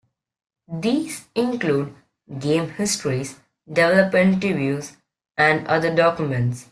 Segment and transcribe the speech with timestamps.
[0.73, 1.93] These include
[2.39, 3.35] game histories,
[3.71, 4.93] developer interviews,
[5.37, 6.59] and other documents.